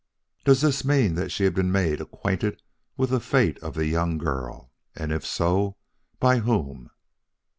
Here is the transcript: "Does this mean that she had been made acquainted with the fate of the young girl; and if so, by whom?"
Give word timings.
"Does 0.43 0.61
this 0.61 0.83
mean 0.83 1.13
that 1.13 1.29
she 1.31 1.43
had 1.43 1.53
been 1.53 1.71
made 1.71 2.01
acquainted 2.01 2.63
with 2.97 3.11
the 3.11 3.19
fate 3.19 3.59
of 3.59 3.75
the 3.75 3.85
young 3.85 4.17
girl; 4.17 4.71
and 4.95 5.11
if 5.11 5.23
so, 5.23 5.75
by 6.19 6.39
whom?" 6.39 6.89